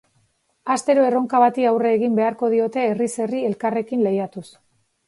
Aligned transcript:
Astero 0.75 1.03
erronka 1.09 1.41
bati 1.45 1.67
aurre 1.73 1.93
egin 1.99 2.17
beharko 2.21 2.51
diote 2.55 2.87
herriz 2.89 3.13
herri 3.27 3.47
elkarrekin 3.53 4.05
lehiatuz. 4.09 4.49